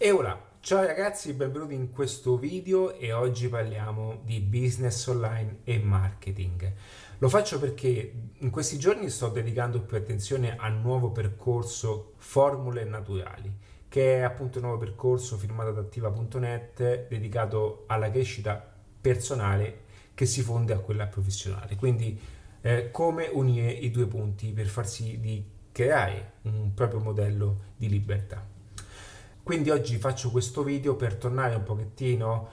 [0.00, 5.80] E ora, ciao ragazzi, benvenuti in questo video e oggi parliamo di business online e
[5.80, 6.72] marketing.
[7.18, 13.52] Lo faccio perché in questi giorni sto dedicando più attenzione al nuovo percorso Formule Naturali,
[13.88, 19.80] che è appunto un nuovo percorso firmato da attiva.net dedicato alla crescita personale
[20.14, 21.74] che si fonde a quella professionale.
[21.74, 22.16] Quindi
[22.60, 27.88] eh, come unire i due punti per far sì di creare un proprio modello di
[27.88, 28.57] libertà.
[29.48, 32.48] Quindi oggi faccio questo video per tornare un pochettino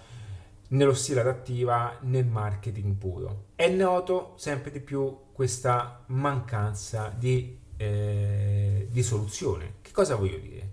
[0.70, 3.48] nello stile adattiva nel marketing puro.
[3.54, 9.74] È noto sempre di più questa mancanza di, eh, di soluzione.
[9.82, 10.70] Che cosa voglio dire?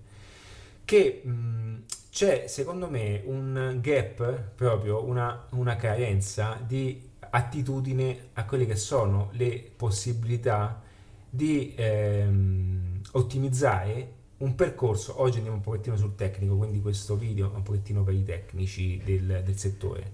[0.85, 1.83] Che mh,
[2.13, 9.31] c'è secondo me un gap, proprio una, una carenza di attitudine a quelle che sono
[9.33, 10.81] le possibilità
[11.29, 17.55] di ehm, ottimizzare un percorso, oggi andiamo un pochettino sul tecnico, quindi questo video è
[17.55, 20.13] un pochettino per i tecnici del, del settore.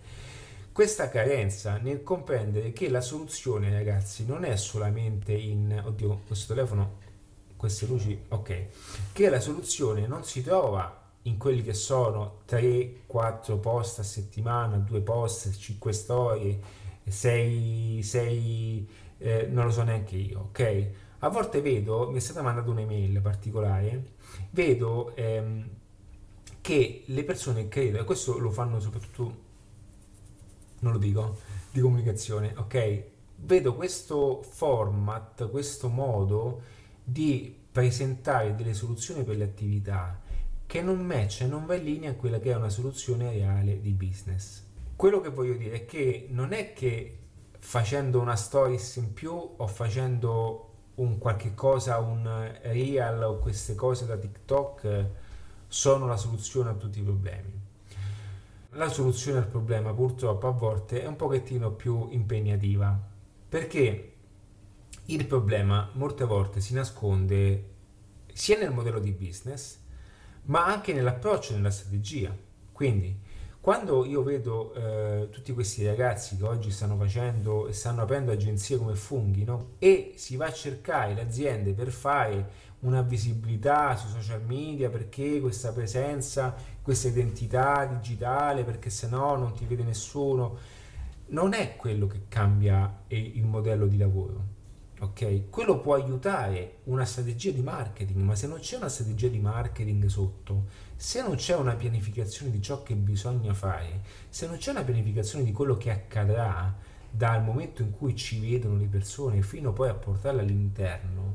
[0.71, 5.83] Questa carenza nel comprendere che la soluzione, ragazzi, non è solamente in...
[5.85, 6.99] Oddio, questo telefono,
[7.57, 8.67] queste luci, ok.
[9.13, 15.01] Che la soluzione non si trova in quelli che sono 3-4 post a settimana, 2
[15.01, 16.61] post, 5 storie,
[17.09, 20.91] 6, 6 eh, non lo so neanche io, ok?
[21.21, 24.13] A volte vedo, mi è stata mandata un'email particolare,
[24.51, 25.69] vedo ehm,
[26.61, 29.37] che le persone credono, e questo lo fanno soprattutto,
[30.81, 31.39] non lo dico,
[31.73, 33.03] di comunicazione, ok?
[33.37, 36.63] Vedo questo format, questo modo
[37.03, 40.21] di presentare delle soluzioni per le attività
[40.67, 43.81] che non matcha e non va in linea con quella che è una soluzione reale
[43.81, 44.63] di business.
[44.95, 47.19] Quello che voglio dire è che non è che
[47.59, 50.68] facendo una stories in più o facendo
[50.99, 55.07] un qualche cosa, un real o queste cose da TikTok
[55.67, 57.67] sono la soluzione a tutti i problemi.
[58.73, 62.99] La soluzione al problema purtroppo a volte è un pochettino più impegnativa
[63.49, 64.13] perché
[65.07, 67.71] il problema molte volte si nasconde
[68.33, 69.79] sia nel modello di business
[70.45, 72.35] ma anche nell'approccio, nella strategia.
[72.73, 73.19] Quindi
[73.61, 78.79] quando io vedo eh, tutti questi ragazzi che oggi stanno facendo e stanno aprendo agenzie
[78.79, 79.73] come funghi, no?
[79.79, 85.41] e si va a cercare le aziende per fare una visibilità sui social media perché
[85.41, 90.57] questa presenza, questa identità digitale, perché se no non ti vede nessuno,
[91.29, 94.57] non è quello che cambia il modello di lavoro
[95.01, 95.49] ok?
[95.51, 100.07] Quello può aiutare una strategia di marketing, ma se non c'è una strategia di marketing
[100.07, 100.67] sotto,
[100.97, 105.45] se non c'è una pianificazione di ciò che bisogna fare, se non c'è una pianificazione
[105.45, 106.77] di quello che accadrà
[107.11, 111.35] dal momento in cui ci vedono le persone fino poi a portarle all'interno,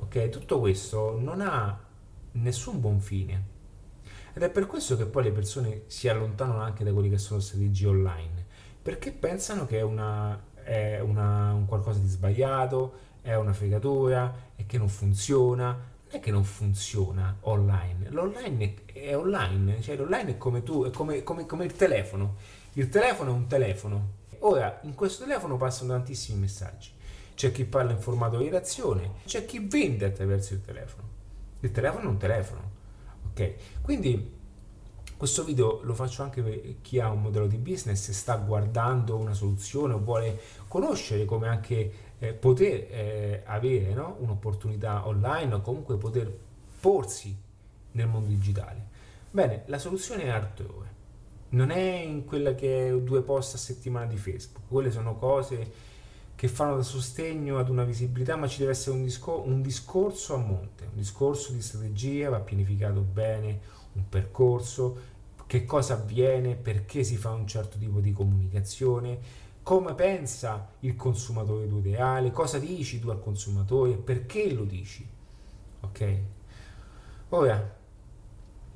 [0.00, 0.28] ok?
[0.28, 1.78] Tutto questo non ha
[2.32, 3.58] nessun buon fine.
[4.32, 7.40] Ed è per questo che poi le persone si allontanano anche da quelle che sono
[7.40, 8.46] strategie online,
[8.82, 12.92] perché pensano che è una è una, un qualcosa di sbagliato,
[13.22, 15.66] è una fregatura, è che non funziona.
[15.66, 20.90] Non è che non funziona online, l'online è, online, cioè l'online è come tu, è
[20.90, 22.36] come, come, come il telefono.
[22.72, 24.08] Il telefono è un telefono.
[24.40, 26.90] Ora, in questo telefono passano tantissimi messaggi.
[27.34, 31.08] C'è chi parla in formato di redazione, c'è chi vende attraverso il telefono.
[31.60, 32.70] Il telefono è un telefono.
[33.30, 33.54] Ok?
[33.82, 34.38] Quindi
[35.20, 39.16] questo video lo faccio anche per chi ha un modello di business e sta guardando
[39.16, 44.16] una soluzione o vuole conoscere come anche eh, poter eh, avere no?
[44.20, 46.34] un'opportunità online o comunque poter
[46.80, 47.36] porsi
[47.92, 48.86] nel mondo digitale.
[49.30, 50.86] Bene, la soluzione è altrove.
[51.50, 55.70] Non è in quella che è due post a settimana di Facebook, quelle sono cose
[56.34, 60.32] che fanno da sostegno ad una visibilità, ma ci deve essere un, discor- un discorso
[60.32, 63.60] a monte, un discorso di strategia, va pianificato bene,
[63.92, 65.08] un percorso,
[65.50, 69.18] che cosa avviene, perché si fa un certo tipo di comunicazione,
[69.64, 75.04] come pensa il consumatore tuo ideale, cosa dici tu al consumatore, perché lo dici.
[75.80, 76.18] Ok?
[77.30, 77.76] Ora,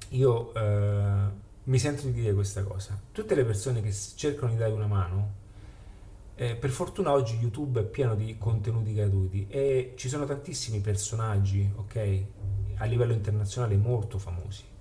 [0.09, 1.25] io eh,
[1.63, 3.01] mi sento di dire questa cosa.
[3.13, 5.33] Tutte le persone che cercano di dare una mano,
[6.35, 11.71] eh, per fortuna oggi YouTube è pieno di contenuti gratuiti e ci sono tantissimi personaggi,
[11.77, 12.25] ok?
[12.79, 14.73] A livello internazionale molto famosi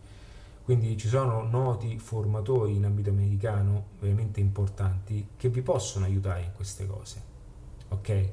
[0.64, 6.52] quindi ci sono noti formatori in ambito americano veramente importanti che vi possono aiutare in
[6.56, 7.22] queste cose.
[7.90, 8.30] Ok?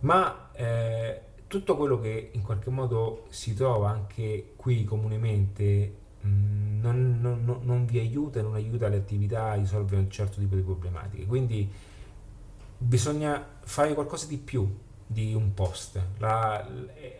[0.00, 6.80] Ma eh, tutto quello che in qualche modo si trova anche qui comunemente mh, mm,
[6.80, 10.62] non, non, non, vi aiuta, non aiuta le attività a risolvere un certo tipo di
[10.62, 11.24] problematiche.
[11.24, 11.70] Quindi
[12.76, 14.70] bisogna fare qualcosa di più
[15.06, 16.00] di un post.
[16.18, 16.66] La,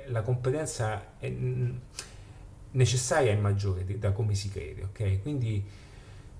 [0.08, 1.32] la competenza è,
[2.72, 5.22] necessaria è maggiore di, da come si crede, ok?
[5.22, 5.64] Quindi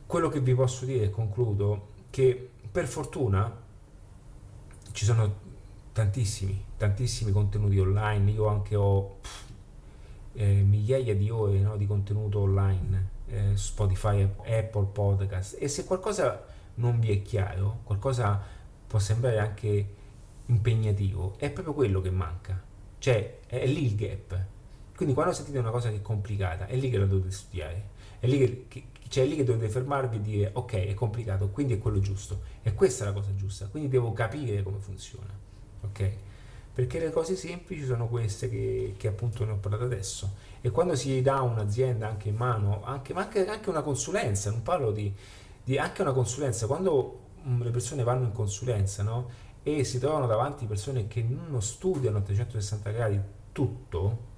[0.06, 3.58] quello che vi posso dire e concludo che per fortuna
[4.92, 5.48] ci sono
[5.92, 9.44] tantissimi, tantissimi contenuti online, io anche ho pff,
[10.34, 16.44] eh, migliaia di ore no, di contenuto online, eh, Spotify, Apple Podcast e se qualcosa
[16.74, 18.40] non vi è chiaro, qualcosa
[18.86, 19.94] può sembrare anche
[20.46, 22.60] impegnativo, è proprio quello che manca,
[22.98, 24.44] cioè è lì il gap.
[25.00, 27.84] Quindi quando sentite una cosa che è complicata, è lì che la dovete studiare,
[28.18, 31.48] è lì che, che, cioè è lì che dovete fermarvi e dire ok è complicato,
[31.48, 35.32] quindi è quello giusto, e questa è la cosa giusta, quindi devo capire come funziona,
[35.80, 36.12] ok?
[36.74, 40.34] Perché le cose semplici sono queste che, che appunto ne ho parlato adesso.
[40.60, 44.60] E quando si dà un'azienda anche in mano, anche, ma anche, anche una consulenza, non
[44.60, 45.10] parlo di,
[45.64, 49.30] di anche una consulenza, quando mm, le persone vanno in consulenza no?
[49.62, 53.18] e si trovano davanti persone che non studiano a 360 gradi
[53.50, 54.28] tutto,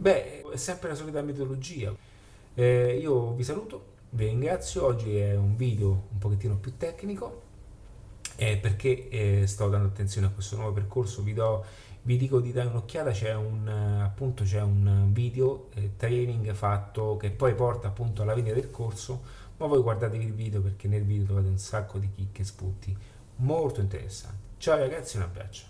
[0.00, 1.94] beh, è sempre la solita metodologia.
[2.54, 7.42] Eh, io vi saluto, vi ringrazio, oggi è un video un pochettino più tecnico
[8.36, 11.64] eh, perché eh, sto dando attenzione a questo nuovo percorso, vi, do,
[12.02, 17.30] vi dico di dare un'occhiata, c'è un, appunto, c'è un video eh, training fatto che
[17.30, 19.22] poi porta appunto alla fine del corso,
[19.58, 22.96] ma voi guardatevi il video perché nel video trovate un sacco di chicche e spunti
[23.36, 24.38] molto interessanti.
[24.56, 25.69] Ciao ragazzi, un abbraccio.